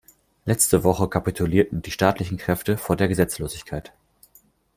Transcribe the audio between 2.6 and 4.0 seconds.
vor der Gesetzlosigkeit.